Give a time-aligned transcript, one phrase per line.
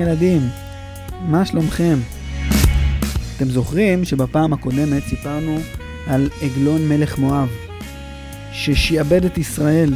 [0.00, 0.40] ילדים,
[1.20, 1.98] מה שלומכם?
[3.36, 5.58] אתם זוכרים שבפעם הקודמת סיפרנו
[6.06, 7.48] על עגלון מלך מואב,
[8.52, 9.94] ששיעבד את ישראל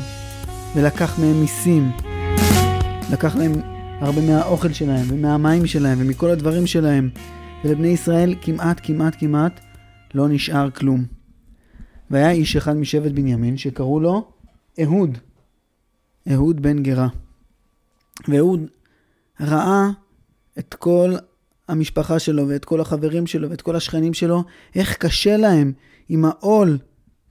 [0.76, 1.92] ולקח מהם מיסים,
[3.12, 3.52] לקח להם
[4.00, 7.10] הרבה מהאוכל שלהם ומהמים שלהם ומכל הדברים שלהם,
[7.64, 9.60] ולבני ישראל כמעט כמעט כמעט
[10.14, 11.04] לא נשאר כלום.
[12.10, 14.28] והיה איש אחד משבט בנימין שקראו לו
[14.82, 15.18] אהוד,
[16.32, 17.08] אהוד בן גרה.
[18.28, 18.60] ואהוד
[19.40, 19.90] ראה
[20.58, 21.14] את כל
[21.68, 24.44] המשפחה שלו ואת כל החברים שלו ואת כל השכנים שלו,
[24.74, 25.72] איך קשה להם
[26.08, 26.78] עם העול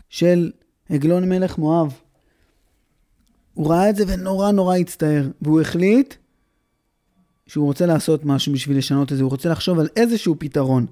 [0.10, 0.52] של
[0.90, 1.94] עגלון מלך מואב.
[3.54, 6.14] הוא ראה את זה ונורא נורא הצטער, והוא החליט
[7.48, 10.86] שהוא רוצה לעשות משהו בשביל לשנות את זה, הוא רוצה לחשוב על איזשהו פתרון.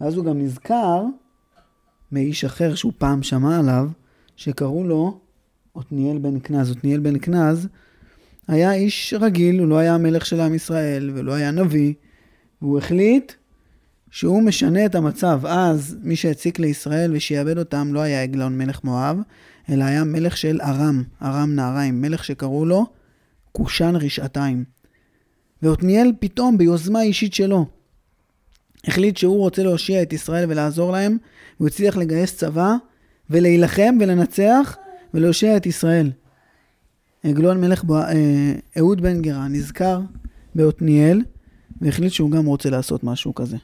[0.00, 1.04] ואז הוא גם נזכר
[2.12, 3.88] מאיש אחר שהוא פעם שמע עליו,
[4.36, 5.20] שקראו לו
[5.74, 6.70] עתניאל בן כנז.
[6.70, 7.68] עתניאל בן כנז
[8.50, 11.94] היה איש רגיל, הוא לא היה המלך של עם ישראל ולא היה נביא,
[12.62, 13.32] והוא החליט
[14.10, 15.40] שהוא משנה את המצב.
[15.46, 19.18] אז מי שהציק לישראל ושיעבד אותם לא היה עגלון מלך מואב,
[19.70, 22.86] אלא היה מלך של ארם, ארם נהריים, מלך שקראו לו
[23.52, 24.64] קושן רשעתיים.
[25.62, 27.66] ועתניאל פתאום, ביוזמה אישית שלו,
[28.86, 31.16] החליט שהוא רוצה להושיע את ישראל ולעזור להם,
[31.56, 32.74] והוא הצליח לגייס צבא
[33.30, 34.76] ולהילחם ולנצח
[35.14, 36.10] ולהושיע את ישראל.
[37.24, 37.84] עגלון מלך.
[37.90, 40.00] אה, אהוד בן גרה נזכר
[40.54, 41.22] בעתניאל
[41.80, 43.56] והחליט שהוא גם רוצה לעשות משהו כזה.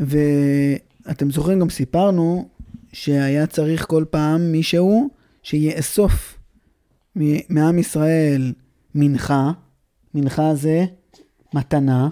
[0.00, 2.48] ואתם זוכרים, גם סיפרנו
[2.92, 5.10] שהיה צריך כל פעם מישהו
[5.42, 6.38] שיאסוף
[7.48, 8.52] מעם ישראל
[8.94, 9.52] מנחה,
[10.14, 10.84] מנחה זה
[11.54, 12.08] מתנה,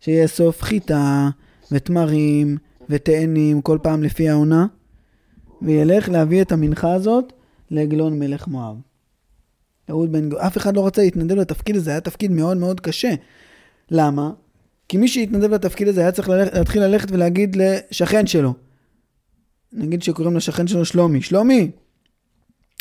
[0.00, 1.30] שיאסוף חיטה
[1.72, 2.56] ותמרים
[2.88, 4.66] ותאנים כל פעם לפי העונה,
[5.62, 7.32] וילך להביא את המנחה הזאת
[7.70, 8.76] לעגלון מלך מואב.
[9.90, 13.14] אהוד בן גאו, אף אחד לא רצה להתנדב לתפקיד הזה, היה תפקיד מאוד מאוד קשה.
[13.90, 14.30] למה?
[14.88, 18.54] כי מי שהתנדב לתפקיד הזה היה צריך ללכת, להתחיל ללכת ולהגיד לשכן שלו.
[19.72, 21.70] נגיד שקוראים לשכן שלו שלומי, שלומי,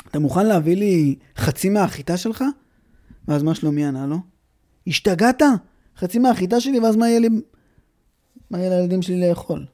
[0.10, 2.44] אתה מוכן להביא לי חצי מהחיטה שלך?
[3.28, 4.18] ואז מה שלומי ענה לו?
[4.88, 5.42] השתגעת?
[5.98, 7.30] חצי מהחיטה שלי, ואז מה יהיה לי...
[8.50, 9.66] מה יהיה לילדים שלי לאכול?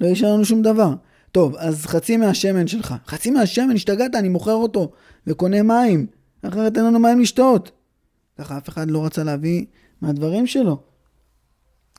[0.00, 0.94] לא יישאר לנו שום דבר.
[1.32, 2.94] טוב, אז חצי מהשמן שלך.
[3.06, 4.92] חצי מהשמן, השתגעת, אני מוכר אותו
[5.26, 6.06] וקונה מים.
[6.42, 7.70] אחרת אין לנו מים לשתות.
[8.38, 9.64] ככה אף אחד לא רצה להביא
[10.00, 10.82] מהדברים שלו.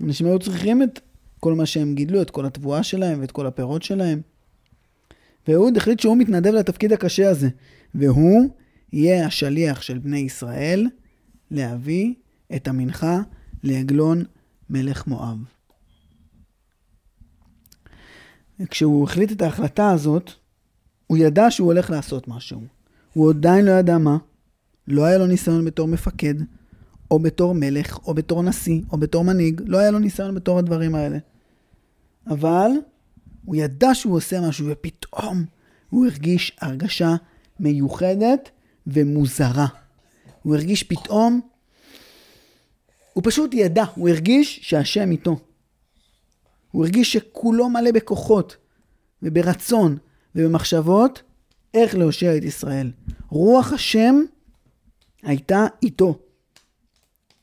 [0.02, 1.00] אנשים היו צריכים את
[1.40, 4.22] כל מה שהם גידלו, את כל התבואה שלהם ואת כל הפירות שלהם.
[5.48, 7.50] ואהוד החליט שהוא מתנדב לתפקיד הקשה הזה,
[7.96, 8.50] והוא
[8.94, 10.88] יהיה השליח של בני ישראל
[11.52, 12.14] להביא
[12.56, 13.22] את המנחה
[13.64, 14.24] לעגלון
[14.70, 15.38] מלך מואב.
[18.66, 20.32] כשהוא החליט את ההחלטה הזאת,
[21.08, 22.62] הוא ידע שהוא הולך לעשות משהו.
[23.14, 24.18] הוא עדיין לא ידע מה.
[24.88, 26.34] לא היה לו ניסיון בתור מפקד,
[27.12, 29.62] או בתור מלך, או בתור נשיא, או בתור מנהיג.
[29.66, 31.18] לא היה לו ניסיון בתור הדברים האלה.
[32.28, 32.72] אבל
[33.46, 35.46] הוא ידע שהוא עושה משהו, ופתאום
[35.90, 37.16] הוא הרגיש הרגשה
[37.60, 38.50] מיוחדת
[38.88, 39.68] ומוזרה.
[40.44, 41.42] הוא הרגיש פתאום,
[43.14, 45.40] הוא פשוט ידע, הוא הרגיש שהשם איתו.
[46.72, 48.58] הוא הרגיש שכולו מלא בכוחות
[49.24, 49.98] וברצון
[50.36, 51.22] ובמחשבות
[51.74, 52.92] איך להושיע את ישראל.
[53.30, 54.16] רוח השם
[55.24, 56.20] הייתה איתו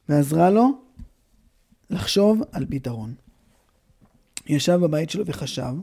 [0.09, 0.81] ועזרה לו
[1.91, 3.15] לחשוב על פתרון.
[4.47, 5.75] ישב בבית שלו וחשב,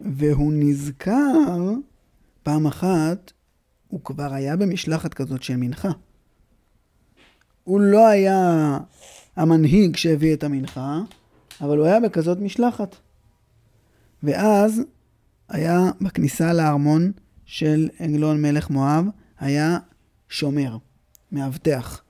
[0.00, 1.70] והוא נזכר
[2.42, 3.32] פעם אחת,
[3.88, 5.90] הוא כבר היה במשלחת כזאת של מנחה.
[7.64, 8.78] הוא לא היה
[9.40, 11.00] המנהיג שהביא את המנחה,
[11.60, 12.96] אבל הוא היה בכזאת משלחת.
[14.22, 14.82] ואז
[15.48, 17.12] היה בכניסה לארמון
[17.44, 19.04] של עגלון מלך מואב,
[19.38, 19.78] היה
[20.28, 20.76] שומר,
[21.32, 22.02] מאבטח.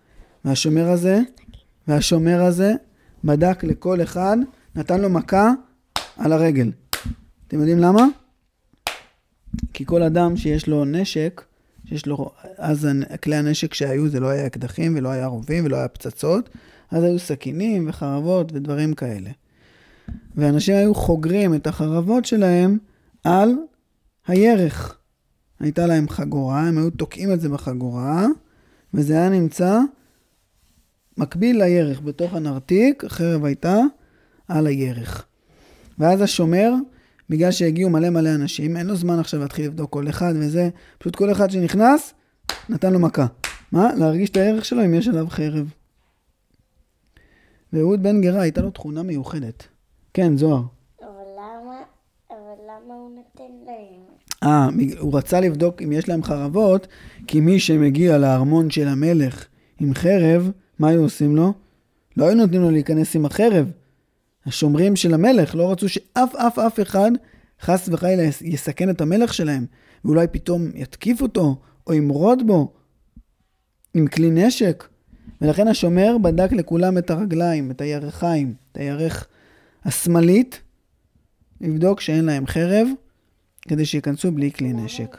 [0.44, 1.20] והשומר הזה,
[1.88, 2.72] והשומר הזה
[3.24, 4.36] בדק לכל אחד,
[4.74, 5.52] נתן לו מכה
[6.16, 6.72] על הרגל.
[7.48, 8.06] אתם יודעים למה?
[9.72, 11.42] כי כל אדם שיש לו נשק,
[11.84, 12.88] שיש לו, אז
[13.22, 16.48] כלי הנשק שהיו זה לא היה אקדחים ולא היה רובים ולא היה פצצות,
[16.90, 19.30] אז היו סכינים וחרבות ודברים כאלה.
[20.36, 22.78] ואנשים היו חוגרים את החרבות שלהם
[23.24, 23.54] על
[24.26, 24.96] הירך.
[25.60, 28.26] הייתה להם חגורה, הם היו תוקעים את זה בחגורה,
[28.94, 29.80] וזה היה נמצא
[31.18, 33.76] מקביל לירך בתוך הנרתיק, החרב הייתה
[34.48, 35.26] על הירך.
[35.98, 36.72] ואז השומר,
[37.30, 41.16] בגלל שהגיעו מלא מלא אנשים, אין לו זמן עכשיו להתחיל לבדוק כל אחד וזה, פשוט
[41.16, 42.14] כל אחד שנכנס,
[42.68, 43.26] נתן לו מכה.
[43.72, 43.94] מה?
[43.94, 45.72] להרגיש את הערך שלו אם יש עליו חרב.
[47.72, 49.66] ואהוד בן גרה הייתה לו תכונה מיוחדת.
[50.14, 50.62] כן, זוהר.
[51.02, 51.76] אבל למה,
[52.30, 54.00] אבל למה הוא נותן להם?
[54.42, 54.68] אה,
[54.98, 56.86] הוא רצה לבדוק אם יש להם חרבות,
[57.26, 59.46] כי מי שמגיע לארמון של המלך
[59.80, 61.52] עם חרב, מה היו עושים לו?
[62.16, 63.70] לא היו נותנים לו להיכנס עם החרב.
[64.46, 67.10] השומרים של המלך לא רצו שאף אף אף אחד
[67.60, 69.66] חס וחלילה יסכן את המלך שלהם,
[70.04, 71.56] ואולי פתאום יתקיף אותו,
[71.86, 72.72] או ימרוד בו,
[73.94, 74.84] עם כלי נשק.
[75.40, 79.26] ולכן השומר בדק לכולם את הרגליים, את הירכיים, את הירך
[79.84, 80.60] השמאלית,
[81.60, 82.88] לבדוק שאין להם חרב,
[83.62, 85.16] כדי שייכנסו בלי כלי נשק.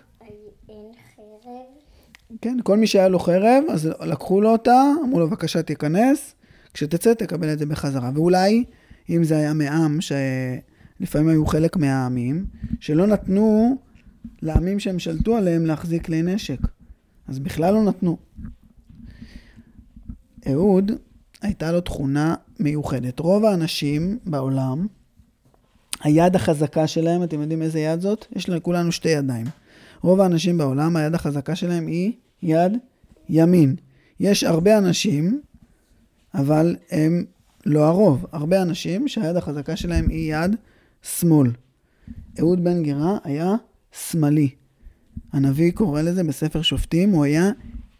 [2.42, 6.36] כן, כל מי שהיה לו חרב, אז לקחו לו אותה, אמרו לו, בבקשה תיכנס,
[6.74, 8.12] כשתצא תקבל את זה בחזרה.
[8.14, 8.64] ואולי,
[9.10, 12.46] אם זה היה מעם, שלפעמים היו חלק מהעמים,
[12.80, 13.78] שלא נתנו
[14.42, 16.60] לעמים שהם שלטו עליהם להחזיק כלי נשק.
[17.28, 18.18] אז בכלל לא נתנו.
[20.50, 20.92] אהוד,
[21.42, 23.20] הייתה לו תכונה מיוחדת.
[23.20, 24.88] רוב האנשים בעולם,
[26.04, 28.26] היד החזקה שלהם, אתם יודעים איזה יד זאת?
[28.36, 29.46] יש לכולנו שתי ידיים.
[30.02, 32.12] רוב האנשים בעולם, היד החזקה שלהם היא
[32.44, 32.78] יד
[33.30, 33.76] ימין.
[34.20, 35.42] יש הרבה אנשים,
[36.34, 37.26] אבל הם
[37.66, 38.26] לא הרוב.
[38.32, 40.56] הרבה אנשים שהיד החזקה שלהם היא יד
[41.04, 41.52] שמאל.
[42.40, 43.56] אהוד בן גרה היה
[43.92, 44.50] שמאלי.
[45.34, 47.50] הנביא קורא לזה בספר שופטים, הוא היה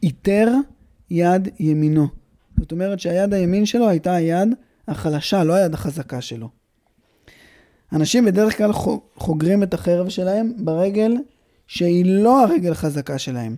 [0.04, 0.48] איתר
[1.10, 2.21] יד ימינו.
[2.60, 4.50] זאת אומרת שהיד הימין שלו הייתה היד
[4.88, 6.50] החלשה, לא היד החזקה שלו.
[7.94, 8.72] אנשים בדרך כלל
[9.16, 11.14] חוגרים את החרב שלהם ברגל
[11.68, 13.56] שהיא לא הרגל החזקה שלהם.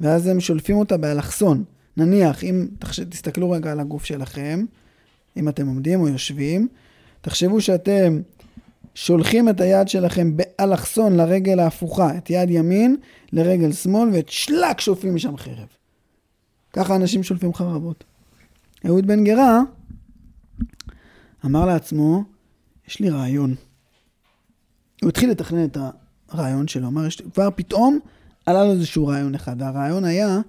[0.00, 1.64] ואז הם שולפים אותה באלכסון.
[1.96, 3.00] נניח, אם תחש...
[3.00, 4.64] תסתכלו רגע על הגוף שלכם,
[5.36, 6.68] אם אתם עומדים או יושבים,
[7.20, 8.20] תחשבו שאתם
[8.94, 12.96] שולחים את היד שלכם באלכסון לרגל ההפוכה, את יד ימין
[13.32, 15.68] לרגל שמאל, ואת שלק שולפים משם חרב.
[16.72, 18.04] ככה אנשים שולפים חרבות.
[18.84, 19.60] אהוד בן גרה
[21.44, 22.24] אמר לעצמו,
[22.88, 23.54] יש לי רעיון.
[25.02, 25.78] הוא התחיל לתכנן את
[26.28, 27.98] הרעיון שלו, אמר, כבר פתאום
[28.46, 30.40] עלה לו איזשהו רעיון אחד, והרעיון היה,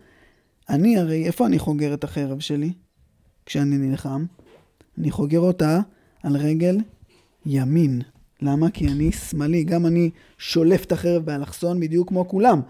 [0.69, 2.73] אני הרי, איפה אני חוגר את החרב שלי
[3.45, 4.25] כשאני נלחם?
[4.97, 5.79] אני חוגר אותה
[6.23, 6.77] על רגל
[7.45, 8.01] ימין.
[8.41, 8.69] למה?
[8.69, 12.61] כי אני שמאלי, גם אני שולף את החרב באלכסון בדיוק כמו כולם.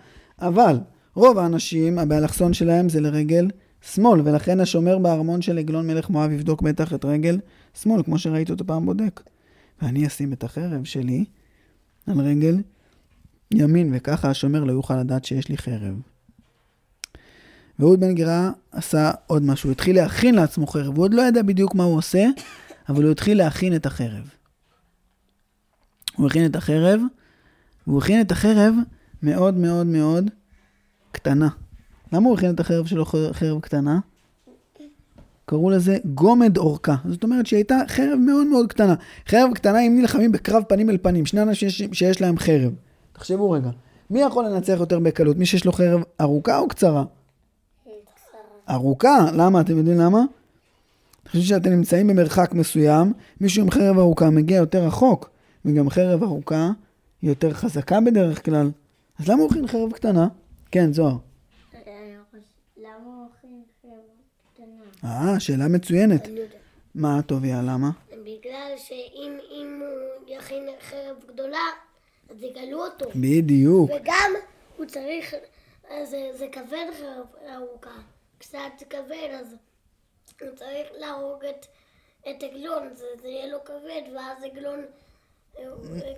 [0.42, 0.80] אבל
[1.16, 3.48] רוב האנשים, הבאלכסון שלהם זה לרגל
[3.82, 7.40] שמאל, ולכן השומר בארמון של עגלון מלך מואב יבדוק בטח את רגל
[7.82, 9.22] שמאל, כמו שראיתי אותו פעם בודק.
[9.82, 11.26] ואני אשים את החרב שלי
[12.08, 12.62] על רגל
[13.52, 16.02] ימין, וככה השומר לא יוכל לדעת שיש לי חרב.
[17.80, 21.76] ואהוד בן גירה עשה עוד משהו, התחיל להכין לעצמו חרב, הוא עוד לא ידע בדיוק
[21.76, 22.26] מה הוא עושה,
[22.90, 24.30] אבל הוא התחיל להכין את החרב.
[26.16, 27.02] הוא הכין את החרב,
[27.88, 28.74] והוא הכין את החרב
[29.24, 30.30] מאוד מאוד מאוד
[31.12, 31.50] קטנה.
[32.14, 34.00] למה הוא הכין את החרב שלו חרב קטנה?
[35.46, 36.96] קראו לזה גומד אורכה.
[37.06, 38.96] זאת אומרת שהיא הייתה חרב מאוד מאוד קטנה.
[39.28, 42.72] חרב קטנה אם נלחמים בקרב פנים אל פנים, שני אנשים שיש, שיש להם חרב.
[43.14, 43.70] תחשבו רגע,
[44.10, 45.38] מי יכול לנצח יותר בקלות?
[45.38, 47.04] מי שיש לו חרב ארוכה או קצרה?
[48.70, 49.26] ארוכה.
[49.34, 49.62] למה?
[49.62, 50.20] אתם יודעים למה?
[50.20, 55.30] אני חושב שאתם נמצאים במרחק מסוים, מישהו עם חרב ארוכה מגיע יותר רחוק,
[55.66, 56.72] וגם חרב ארוכה
[57.22, 58.72] היא יותר חזקה בדרך כלל.
[59.20, 60.28] אז למה הוא הכין חרב קטנה?
[60.72, 61.18] כן, זוהר.
[65.04, 66.28] אה, שאלה מצוינת.
[66.96, 67.90] מה, טוביה, למה?
[68.12, 71.68] בגלל שאם הוא יכין חרב גדולה,
[72.30, 73.06] אז יגלו אותו.
[73.16, 73.92] בדיוק.
[73.92, 74.32] וגם
[74.78, 75.34] הוא צריך,
[76.04, 78.00] זה, זה כבד חרב ארוכה.
[78.38, 79.56] קצת כבד, אז
[80.42, 81.66] הוא צריך להרוג את,
[82.30, 84.80] את עגלון, זה, זה יהיה לו כבד, ואז עגלון...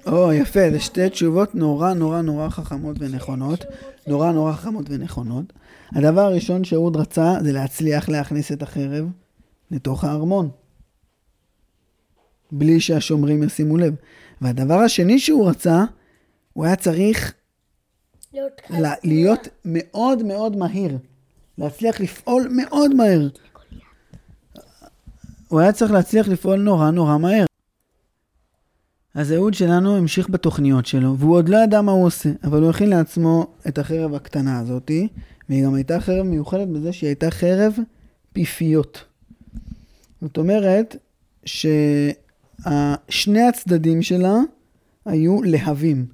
[0.08, 3.60] או, יפה, זה שתי תשובות נורא נורא נורא חכמות ונכונות.
[4.08, 5.46] נורא נורא חכמות ונכונות.
[5.92, 9.06] הדבר הראשון שאהוד רצה זה להצליח להכניס את החרב
[9.72, 10.50] לתוך הארמון.
[12.52, 13.96] בלי שהשומרים ישימו לב.
[14.42, 15.84] והדבר השני שהוא רצה,
[16.54, 17.34] הוא היה צריך
[18.34, 18.62] להיות,
[19.04, 20.98] להיות מאוד מאוד מהיר.
[21.58, 23.28] להצליח לפעול מאוד מהר.
[25.48, 27.46] הוא היה צריך להצליח לפעול נורא נורא מהר.
[29.16, 32.70] אז אהוד שלנו המשיך בתוכניות שלו, והוא עוד לא ידע מה הוא עושה, אבל הוא
[32.70, 35.08] הכין לעצמו את החרב הקטנה הזאתי,
[35.50, 37.74] והיא גם הייתה חרב מיוחדת בזה שהיא הייתה חרב
[38.34, 39.04] פיפיות.
[40.22, 40.96] זאת אומרת
[41.46, 42.12] ששני
[43.50, 44.38] הצדדים שלה
[45.06, 46.06] היו להבים.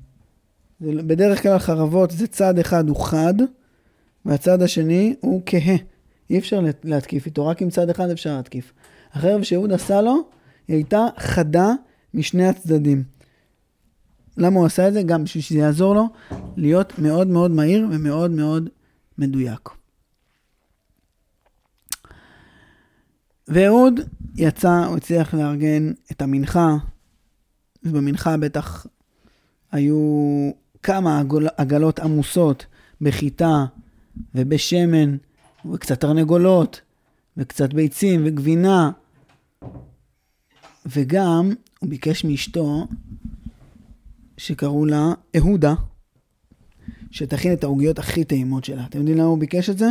[0.82, 3.34] בדרך כלל חרבות זה צד אחד הוא חד,
[4.26, 5.76] והצד השני הוא כהה.
[6.30, 8.74] אי אפשר להתקיף איתו, רק עם צד אחד אפשר להתקיף.
[9.14, 10.16] החרב שאהוד עשה לו,
[10.68, 11.72] היא הייתה חדה
[12.14, 13.04] משני הצדדים.
[14.38, 15.04] למה הוא עשה את זה?
[15.04, 16.06] גם בשביל שזה יעזור לו
[16.58, 18.70] להיות מאוד מאוד מהיר ומאוד מאוד
[19.18, 19.70] מדויק.
[23.48, 24.00] ואהוד
[24.36, 26.76] יצא, הוא הצליח לארגן את המנחה,
[27.84, 28.86] ובמנחה בטח
[29.72, 30.52] היו
[30.84, 32.66] כמה עגול, עגלות עמוסות
[33.02, 33.66] בחיטה
[34.36, 35.18] ובשמן
[35.74, 36.82] וקצת תרנגולות
[37.38, 38.92] וקצת ביצים וגבינה.
[40.86, 42.88] וגם הוא ביקש מאשתו,
[44.38, 45.74] שקראו לה אהודה,
[47.12, 48.86] שתכין את העוגיות הכי טעימות שלה.
[48.90, 49.90] אתם יודעים למה הוא ביקש את זה?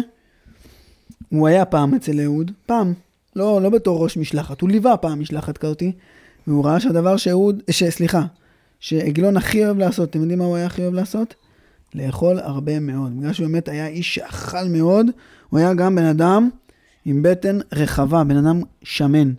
[1.29, 2.93] הוא היה פעם אצל אהוד, פעם,
[3.37, 5.93] לא, לא בתור ראש משלחת, הוא ליווה פעם משלחת כזאתי,
[6.47, 8.23] והוא ראה שהדבר שאהוד, ש, סליחה,
[8.81, 11.35] שעגלון הכי אוהב לעשות, אתם יודעים מה הוא היה הכי אוהב לעשות?
[11.95, 13.19] לאכול הרבה מאוד.
[13.19, 15.07] בגלל שהוא באמת היה איש שאכל מאוד,
[15.51, 16.51] הוא היה גם בן אדם
[17.05, 19.33] עם בטן רחבה, בן אדם שמן.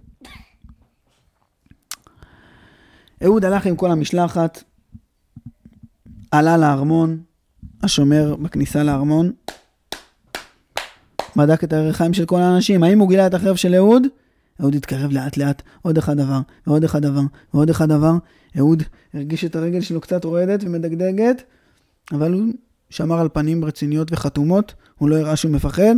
[3.23, 4.63] אהוד הלך עם כל המשלחת,
[6.31, 7.19] עלה לארמון,
[7.85, 9.31] השומר בכניסה לארמון,
[11.35, 12.83] בדק את הירכיים של כל האנשים.
[12.83, 14.03] האם הוא גילה את החרב של אהוד?
[14.61, 17.21] אהוד התקרב לאט לאט, עוד אחד דבר, ועוד אחד דבר,
[17.53, 18.13] ועוד אחד דבר.
[18.57, 21.43] אהוד הרגיש את הרגל שלו קצת רועדת ומדגדגת,
[22.11, 22.53] אבל הוא
[22.89, 25.95] שמר על פנים רציניות וחתומות, הוא לא הראה שהוא מפחד,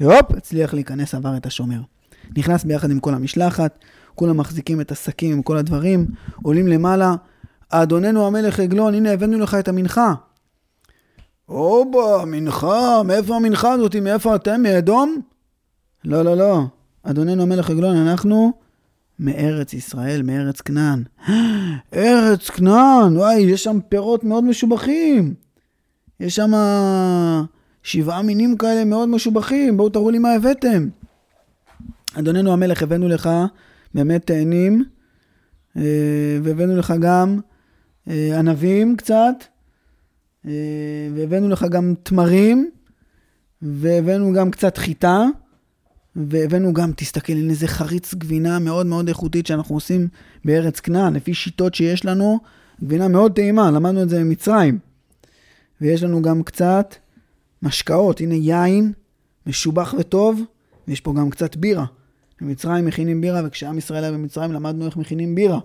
[0.00, 1.80] והופ, הצליח להיכנס, עבר את השומר.
[2.36, 3.78] נכנס ביחד עם כל המשלחת,
[4.14, 6.06] כולם מחזיקים את השקים עם כל הדברים,
[6.42, 7.14] עולים למעלה,
[7.70, 10.14] אדוננו המלך עגלון, הנה הבאנו לך את המנחה.
[11.50, 14.00] הובה, מנחה, מאיפה המנחה הזאתי?
[14.00, 14.62] מאיפה אתם?
[14.62, 15.20] מאדום?
[16.04, 16.62] לא, לא, לא.
[17.02, 18.52] אדוננו המלך עגלון, אנחנו
[19.18, 21.02] מארץ ישראל, מארץ כנען.
[21.94, 25.34] ארץ כנען, וואי, יש שם פירות מאוד משובחים.
[26.20, 26.52] יש שם
[27.82, 30.88] שבעה מינים כאלה מאוד משובחים, בואו תראו לי מה הבאתם.
[32.14, 33.30] אדוננו המלך, הבאנו לך
[33.94, 34.84] באמת תאנים,
[35.76, 37.40] אה, והבאנו לך גם
[38.08, 39.44] אה, ענבים קצת,
[41.14, 42.70] והבאנו לך גם תמרים,
[43.62, 45.24] והבאנו גם קצת חיטה,
[46.16, 50.08] והבאנו גם, תסתכל, הנה איזה חריץ גבינה מאוד מאוד איכותית שאנחנו עושים
[50.44, 52.40] בארץ כנען, לפי שיטות שיש לנו,
[52.84, 54.78] גבינה מאוד טעימה, למדנו את זה ממצרים.
[55.80, 56.94] ויש לנו גם קצת
[57.62, 58.92] משקאות, הנה יין
[59.46, 60.42] משובח וטוב,
[60.88, 61.84] ויש פה גם קצת בירה.
[62.40, 65.58] במצרים מכינים בירה, וכשעם ישראל היה במצרים למדנו איך מכינים בירה.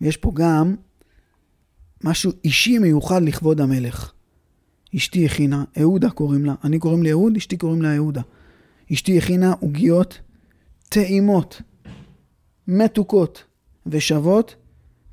[0.00, 0.74] ויש פה גם
[2.04, 4.12] משהו אישי מיוחד לכבוד המלך.
[4.96, 8.20] אשתי הכינה, אהודה קוראים לה, אני קוראים לי אהוד, אשתי קוראים לה אהודה.
[8.92, 10.20] אשתי הכינה עוגיות
[10.88, 11.62] טעימות,
[12.68, 13.44] מתוקות
[13.86, 14.54] ושוות,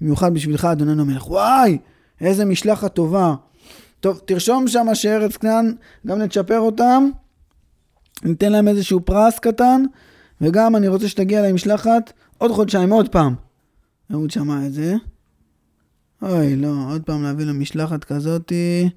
[0.02, 1.30] במיוחד בשבילך, אדוננו המלך.
[1.30, 1.78] וואי,
[2.22, 3.36] איזה משלחת טובה.
[4.00, 5.76] טוב, תרשום שם שארץ כנען,
[6.08, 7.10] גם נצ'פר אותם,
[8.24, 9.84] ניתן להם איזשהו פרס קטן,
[10.42, 13.36] וגם אני רוצה שתגיע למשלחת עוד חודשיים, עוד פעם.
[14.12, 14.96] אהוד שמע את זה.
[16.22, 18.90] אוי, לא, עוד פעם להביא למשלחת כזאתי,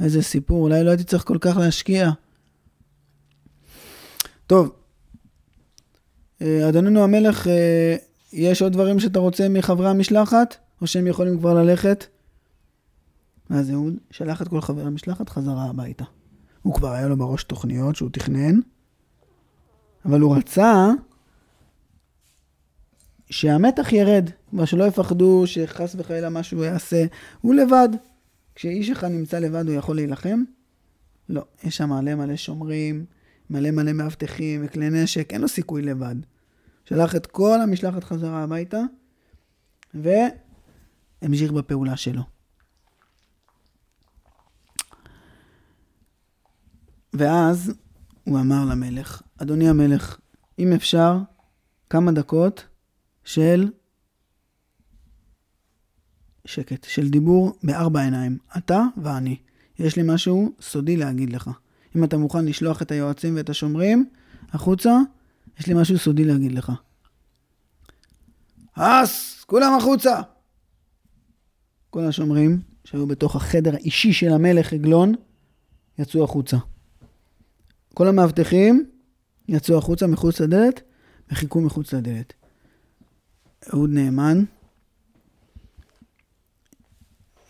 [0.00, 2.10] איזה סיפור, אולי לא הייתי צריך כל כך להשקיע.
[4.46, 4.72] טוב,
[6.42, 7.96] אה, אדוננו המלך, אה,
[8.32, 12.06] יש עוד דברים שאתה רוצה מחברי המשלחת, או שהם יכולים כבר ללכת?
[13.50, 16.04] ואז אהוד שלח את כל חברי המשלחת חזרה הביתה.
[16.62, 18.60] הוא כבר היה לו בראש תוכניות שהוא תכנן,
[20.04, 20.90] אבל הוא רצה
[23.34, 27.04] שהמתח ירד, כלומר שלא יפחדו שחס וחלילה משהו יעשה,
[27.40, 27.88] הוא לבד.
[28.54, 30.42] כשאיש אחד נמצא לבד הוא יכול להילחם?
[31.28, 33.04] לא, יש שם מלא מלא שומרים,
[33.50, 36.14] מלא מלא מאבטחים וכלי נשק, אין לו סיכוי לבד.
[36.84, 38.80] שלח את כל המשלחת חזרה הביתה,
[39.94, 42.22] והמשיך בפעולה שלו.
[47.12, 47.72] ואז
[48.24, 50.18] הוא אמר למלך, אדוני המלך,
[50.58, 51.18] אם אפשר,
[51.90, 52.66] כמה דקות
[53.24, 53.68] של
[56.44, 58.38] שקט, של דיבור בארבע עיניים.
[58.56, 59.36] אתה ואני.
[59.78, 61.50] יש לי משהו סודי להגיד לך.
[61.96, 64.08] אם אתה מוכן לשלוח את היועצים ואת השומרים
[64.52, 64.98] החוצה,
[65.58, 66.72] יש לי משהו סודי להגיד לך.
[68.72, 70.20] אס, כולם החוצה!
[71.90, 75.14] כל השומרים שהיו בתוך החדר האישי של המלך עגלון,
[75.98, 76.56] יצאו החוצה.
[77.94, 78.90] כל המאבטחים
[79.48, 80.80] יצאו החוצה מחוץ לדלת
[81.32, 82.32] וחיכו מחוץ לדלת.
[83.72, 84.44] אהוד נאמן,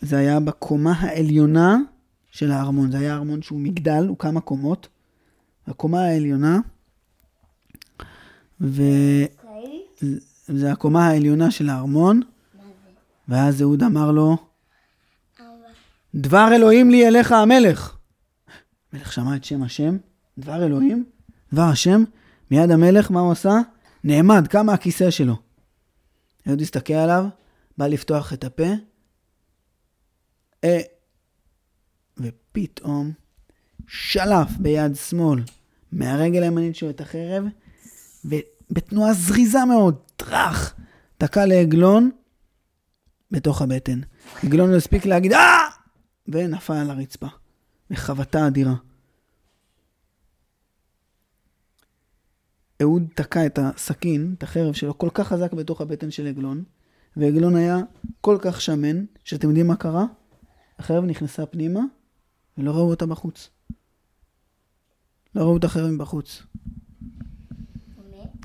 [0.01, 1.77] זה היה בקומה העליונה
[2.31, 2.91] של הארמון.
[2.91, 4.87] זה היה ארמון שהוא מגדל, הוא כמה קומות.
[5.67, 6.59] הקומה העליונה,
[8.61, 9.27] וזה
[10.71, 12.21] הקומה העליונה של הארמון.
[13.27, 14.37] ואז אהוד אמר לו,
[16.15, 17.97] דבר אלוהים לי אליך המלך.
[18.93, 19.97] המלך שמע את שם השם,
[20.37, 21.05] דבר אלוהים,
[21.53, 22.03] דבר השם,
[22.51, 23.59] מיד המלך, מה הוא עשה?
[24.03, 25.44] נעמד, קם מהכיסא שלו.
[26.47, 27.25] אהוד הסתכל עליו,
[27.77, 28.67] בא לפתוח את הפה,
[30.63, 30.81] אה,
[32.17, 33.11] ופתאום
[33.87, 35.43] שלף ביד שמאל
[35.91, 37.43] מהרגל הימנית שלו את החרב,
[38.25, 40.73] ובתנועה זריזה מאוד, טראח,
[41.17, 42.11] תקע לעגלון
[43.31, 43.99] בתוך הבטן.
[44.43, 45.67] עגלון לא הספיק להגיד אה!
[46.27, 47.27] ונפל על הרצפה,
[47.89, 48.73] בחבטה אדירה.
[52.81, 56.63] אהוד תקע את הסכין, את החרב שלו, כל כך חזק בתוך הבטן של עגלון,
[57.17, 57.77] ועגלון היה
[58.21, 60.05] כל כך שמן, שאתם יודעים מה קרה?
[60.79, 61.79] החרב נכנסה פנימה,
[62.57, 63.49] ולא ראו אותה בחוץ.
[65.35, 66.43] לא ראו את החרב מבחוץ.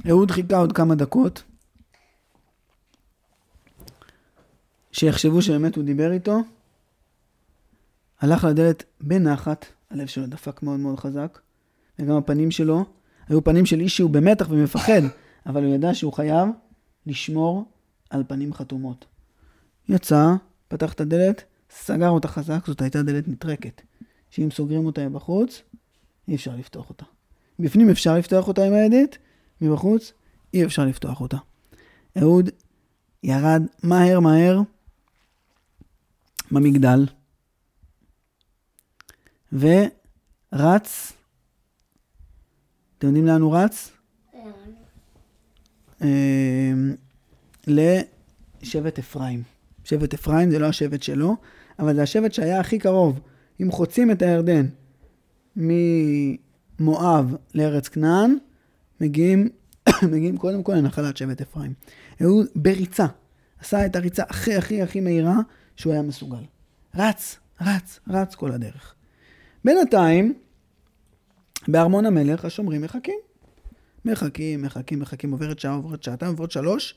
[0.09, 1.43] אהוד חיכה עוד כמה דקות,
[4.93, 6.39] שיחשבו שבאמת הוא דיבר איתו,
[8.21, 11.39] הלך לדלת בנחת, הלב שלו דפק מאוד מאוד חזק,
[11.99, 12.85] וגם הפנים שלו
[13.31, 15.03] היו פנים של איש שהוא במתח ומפחד,
[15.47, 16.49] אבל הוא ידע שהוא חייב
[17.07, 17.65] לשמור
[18.11, 19.05] על פנים חתומות.
[19.89, 20.35] יצא,
[20.69, 23.83] פתח את הדלת, סגר אותה חזק, זאת הייתה דלת נטרקת,
[24.31, 25.63] שאם סוגרים אותה מבחוץ,
[26.29, 27.05] אי אפשר לפתוח אותה.
[27.59, 29.19] בפנים אפשר לפתוח אותה עם הידית,
[29.61, 30.13] מבחוץ
[30.55, 31.37] אי אפשר לפתוח אותה.
[32.19, 32.51] אהוד
[33.23, 34.61] ירד מהר מהר
[36.51, 37.07] במגדל,
[39.53, 41.13] ורץ,
[43.01, 43.91] אתם יודעים לאן הוא רץ?
[46.03, 46.73] אה,
[47.67, 49.43] לשבט אפרים.
[49.85, 51.37] שבט אפרים זה לא השבט שלו,
[51.79, 53.21] אבל זה השבט שהיה הכי קרוב.
[53.63, 54.67] אם חוצים את הירדן
[55.57, 58.37] ממואב לארץ כנען,
[59.01, 59.49] מגיעים,
[60.13, 61.73] מגיעים קודם כל לנחלת שבט אפרים.
[62.21, 63.07] הוא בריצה,
[63.61, 65.37] עשה את הריצה הכי הכי הכי מהירה
[65.77, 66.45] שהוא היה מסוגל.
[66.95, 68.95] רץ, רץ, רץ כל הדרך.
[69.65, 70.35] בינתיים,
[71.69, 73.19] בארמון המלך השומרים מחכים.
[74.05, 76.95] מחכים, מחכים, מחכים, עוברת שעה, עוברת שעתיים, עוברת שלוש.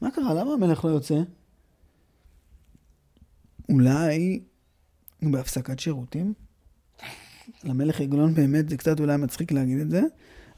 [0.00, 0.34] מה קרה?
[0.34, 1.14] למה המלך לא יוצא?
[3.68, 4.40] אולי
[5.22, 6.32] הוא בהפסקת שירותים?
[7.64, 10.02] למלך עגלון באמת זה קצת אולי מצחיק להגיד את זה,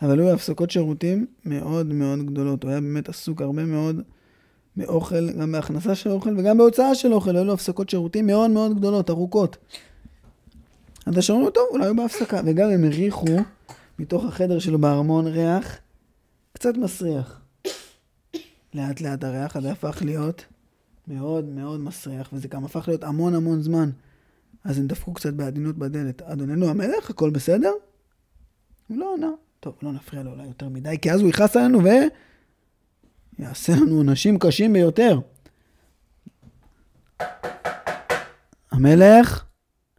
[0.03, 2.63] אבל הוא בהפסקות שירותים מאוד מאוד גדולות.
[2.63, 4.01] הוא היה באמת עסוק הרבה מאוד
[4.77, 7.37] באוכל, גם בהכנסה של אוכל וגם בהוצאה של אוכל.
[7.37, 9.57] היו לו הפסקות שירותים מאוד מאוד גדולות, ארוכות.
[11.07, 12.41] אז שאומרים לו, טוב, אולי הוא בהפסקה.
[12.45, 13.37] וגם הם הריחו
[13.99, 15.79] מתוך החדר שלו בארמון ריח
[16.53, 17.41] קצת מסריח.
[18.75, 20.45] לאט לאט הריח הזה הפך להיות
[21.09, 23.91] מאוד מאוד מסריח, וזה גם הפך להיות המון המון זמן.
[24.65, 26.23] אז הם דפקו קצת בעדינות בדלת.
[26.23, 27.73] אדוננו המלך, הכל בסדר?
[28.89, 29.31] הוא לא ענה.
[29.61, 31.89] טוב, לא נפריע לו אולי יותר מדי, כי אז הוא יכעס עלינו ו...
[33.39, 35.19] יעשה לנו עונשים קשים ביותר.
[38.73, 39.45] המלך,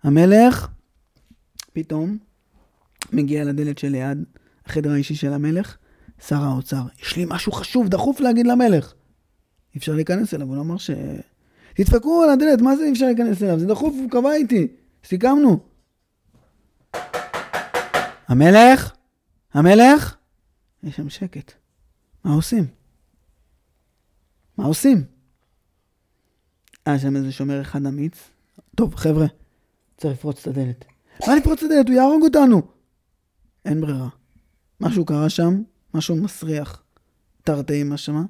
[0.04, 0.68] המלך,
[1.76, 2.18] פתאום
[3.14, 4.24] מגיע לדלת שליד
[4.66, 5.78] החדר האישי של המלך,
[6.28, 6.82] שר האוצר.
[7.02, 8.94] יש לי משהו חשוב, דחוף להגיד למלך.
[9.74, 10.90] אי אפשר להיכנס אליו, הוא לא אמר ש...
[11.74, 13.60] תדפקו על הדלת, מה זה אי אפשר להיכנס אליו?
[13.60, 14.68] זה דחוף, הוא קבע איתי.
[15.04, 15.60] סיכמנו.
[18.28, 18.94] המלך?
[19.54, 20.16] המלך?
[20.84, 21.52] יש שם שקט.
[22.24, 22.66] מה עושים?
[24.58, 25.04] מה עושים?
[26.86, 28.30] היה שם איזה שומר אחד אמיץ.
[28.76, 29.26] טוב, חבר'ה,
[29.98, 30.86] צריך לפרוץ את הדלת.
[31.28, 31.88] מה לפרוץ את הדלת?
[31.88, 32.62] הוא יהרוג אותנו!
[33.66, 34.10] אין ברירה.
[34.80, 36.84] משהו קרה שם, משהו מסריח.
[37.44, 38.24] תרתי מה שמה.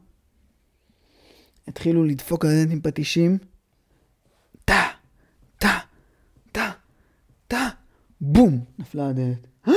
[1.67, 3.37] התחילו לדפוק על הדלת עם פטישים.
[4.65, 4.83] טה,
[5.57, 5.79] טה,
[6.51, 6.71] טה,
[7.47, 7.69] טה,
[8.21, 8.65] בום!
[8.79, 9.47] נפלה הדלת.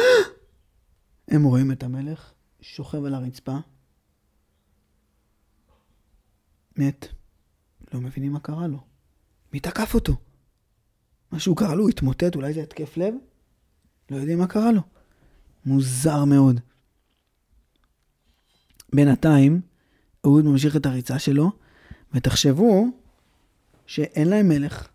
[1.29, 3.57] הם רואים את המלך שוכב על הרצפה.
[6.77, 7.07] מת.
[7.95, 8.79] לא מבינים מה קרה לו.
[9.53, 10.17] מי תקף אותו?
[11.33, 13.15] משהו קרה לו, הוא התמוטט, אולי זה התקף לב?
[14.11, 14.81] לא יודעים מה קרה לו.
[15.67, 16.61] מוזר מאוד.
[18.95, 19.61] בינתיים,
[20.27, 21.51] אהוד ממשיך את הריצה שלו,
[22.15, 22.87] ותחשבו
[23.87, 24.89] שאין להם מלך,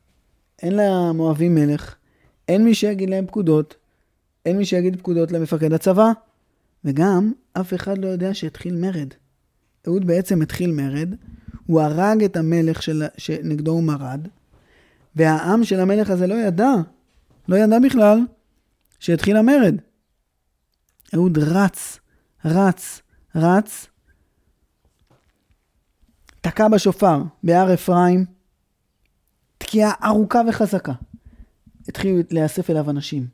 [0.61, 1.95] אין למואבים מלך,
[2.47, 3.75] אין מי שיגיד להם פקודות,
[4.45, 6.11] אין מי שיגיד פקודות למפקד הצבא,
[6.85, 9.13] וגם אף אחד לא יודע שהתחיל מרד.
[9.87, 11.15] אהוד בעצם התחיל מרד,
[11.65, 14.27] הוא הרג את המלך של, שנגדו הוא מרד,
[15.15, 16.71] והעם של המלך הזה לא ידע,
[17.47, 18.19] לא ידע בכלל
[18.99, 19.75] שהתחיל המרד.
[21.15, 21.99] אהוד רץ,
[22.45, 23.01] רץ,
[23.35, 23.87] רץ,
[26.41, 28.25] תקע בשופר בהר אפרים,
[29.57, 30.93] תקיעה ארוכה וחזקה.
[31.87, 33.27] התחילו להיאסף אליו אנשים.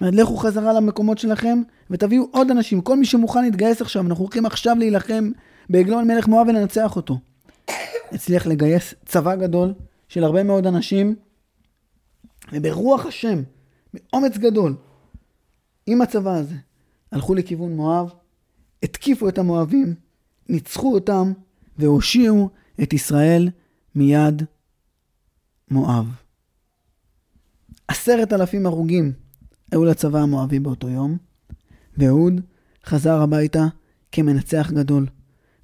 [0.00, 2.80] אומרת, לכו חזרה למקומות שלכם ותביאו עוד אנשים.
[2.80, 5.30] כל מי שמוכן להתגייס עכשיו, אנחנו הולכים עכשיו להילחם
[5.70, 7.18] בעגלון מלך מואב ולנצח אותו.
[8.12, 9.74] הצליח לגייס צבא גדול
[10.10, 11.14] של הרבה מאוד אנשים,
[12.52, 13.42] וברוח השם,
[13.94, 14.76] באומץ גדול,
[15.86, 16.54] עם הצבא הזה,
[17.12, 18.12] הלכו לכיוון מואב,
[18.82, 19.94] התקיפו את המואבים,
[20.48, 21.32] ניצחו אותם
[21.78, 22.50] והושיעו
[22.82, 23.48] את ישראל
[23.94, 24.42] מיד
[25.70, 26.06] מואב.
[27.88, 29.12] עשרת אלפים הרוגים
[29.72, 31.16] היו לצבא המואבי באותו יום,
[31.96, 32.40] ואהוד
[32.84, 33.66] חזר הביתה
[34.12, 35.06] כמנצח גדול,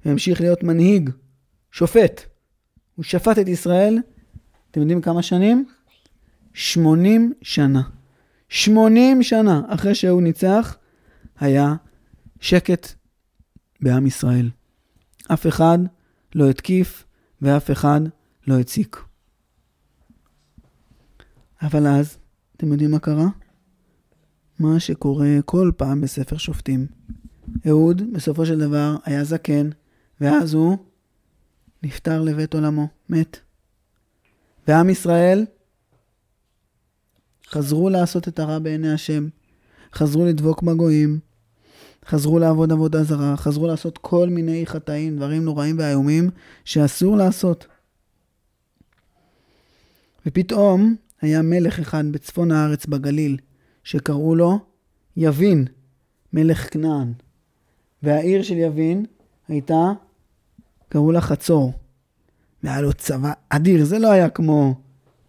[0.05, 1.09] והמשיך להיות מנהיג,
[1.71, 2.21] שופט.
[2.95, 3.99] הוא שפט את ישראל
[4.71, 5.65] אתם יודעים כמה שנים?
[6.53, 7.81] 80 שנה.
[8.49, 10.77] 80 שנה אחרי שהוא ניצח,
[11.39, 11.75] היה
[12.39, 12.87] שקט
[13.81, 14.49] בעם ישראל.
[15.33, 15.77] אף אחד
[16.35, 17.05] לא התקיף
[17.41, 18.01] ואף אחד
[18.47, 18.97] לא הציק.
[21.61, 22.17] אבל אז,
[22.57, 23.27] אתם יודעים מה קרה?
[24.59, 26.87] מה שקורה כל פעם בספר שופטים.
[27.67, 29.69] אהוד, בסופו של דבר, היה זקן,
[30.21, 30.77] ואז הוא
[31.83, 33.39] נפטר לבית עולמו, מת.
[34.67, 35.45] ועם ישראל
[37.49, 39.27] חזרו לעשות את הרע בעיני השם,
[39.93, 41.19] חזרו לדבוק בגויים,
[42.05, 46.29] חזרו לעבוד עבודה זרה, חזרו לעשות כל מיני חטאים, דברים נוראים ואיומים
[46.65, 47.67] שאסור לעשות.
[50.25, 53.37] ופתאום היה מלך אחד בצפון הארץ בגליל,
[53.83, 54.59] שקראו לו
[55.17, 55.65] יבין,
[56.33, 57.13] מלך כנען.
[58.03, 59.05] והעיר של יבין
[59.47, 59.91] הייתה,
[60.89, 61.73] קראו לה חצור.
[62.63, 64.81] והיה לו צבא אדיר, זה לא היה כמו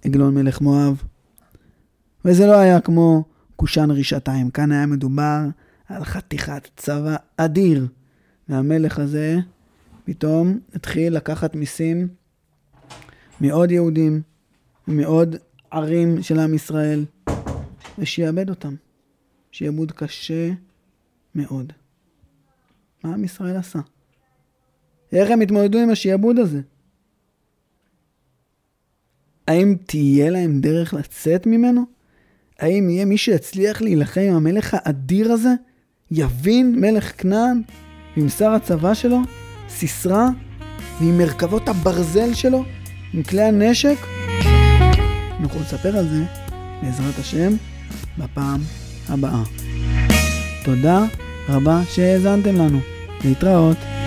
[0.04, 1.02] עגלון מלך מואב,
[2.24, 3.24] וזה לא היה כמו
[3.56, 4.50] קושן רישתיים.
[4.50, 5.40] כאן היה מדובר
[5.88, 7.86] על חתיכת צבא אדיר.
[8.48, 9.36] והמלך הזה
[10.04, 12.08] פתאום התחיל לקחת מיסים
[13.40, 14.22] מעוד יהודים,
[14.86, 15.36] מעוד
[15.70, 17.04] ערים של עם ישראל,
[17.98, 18.74] ושיעבד אותם.
[19.50, 20.50] שיעבוד קשה
[21.34, 21.72] מאוד.
[23.04, 23.78] מה עם ישראל עשה?
[25.12, 26.60] איך הם התמודדו עם השיעבוד הזה?
[29.48, 31.84] האם תהיה להם דרך לצאת ממנו?
[32.58, 35.54] האם יהיה מי שיצליח להילחם עם המלך האדיר הזה?
[36.10, 37.62] יבין מלך כנען
[38.16, 39.18] עם שר הצבא שלו?
[39.68, 40.28] סיסרא?
[41.00, 42.64] ועם מרכבות הברזל שלו?
[43.14, 43.96] עם כלי הנשק?
[45.40, 46.22] אנחנו נספר על זה,
[46.82, 47.52] בעזרת השם,
[48.18, 48.60] בפעם
[49.08, 49.42] הבאה.
[50.64, 51.04] תודה
[51.48, 52.78] רבה שהאזנתם לנו.
[53.24, 53.97] להתראות.